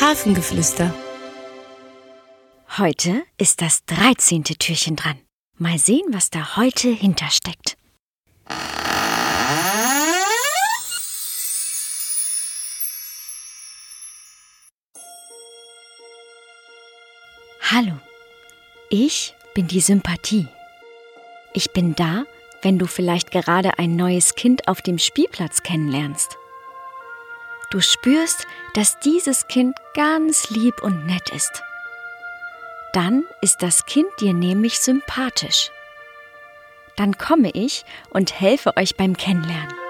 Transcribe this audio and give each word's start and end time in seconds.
Hafengeflüster. 0.00 0.92
Heute 2.78 3.22
ist 3.38 3.60
das 3.60 3.84
13. 3.84 4.42
Türchen 4.44 4.96
dran. 4.96 5.18
Mal 5.58 5.78
sehen, 5.78 6.06
was 6.10 6.30
da 6.30 6.56
heute 6.56 6.88
hintersteckt. 6.88 7.76
Hallo, 17.70 17.92
ich 18.90 19.34
bin 19.54 19.68
die 19.68 19.80
Sympathie. 19.80 20.48
Ich 21.52 21.72
bin 21.72 21.94
da, 21.94 22.24
wenn 22.62 22.78
du 22.78 22.86
vielleicht 22.86 23.30
gerade 23.30 23.78
ein 23.78 23.94
neues 23.96 24.34
Kind 24.34 24.68
auf 24.68 24.82
dem 24.82 24.98
Spielplatz 24.98 25.62
kennenlernst. 25.62 26.38
Du 27.72 27.80
spürst, 27.80 28.46
dass 28.74 28.98
dieses 28.98 29.48
Kind 29.48 29.78
ganz 29.94 30.50
lieb 30.50 30.82
und 30.82 31.06
nett 31.06 31.30
ist. 31.30 31.62
Dann 32.92 33.24
ist 33.40 33.62
das 33.62 33.86
Kind 33.86 34.08
dir 34.20 34.34
nämlich 34.34 34.78
sympathisch. 34.78 35.70
Dann 36.96 37.16
komme 37.16 37.50
ich 37.54 37.86
und 38.10 38.38
helfe 38.38 38.76
euch 38.76 38.96
beim 38.96 39.16
Kennenlernen. 39.16 39.81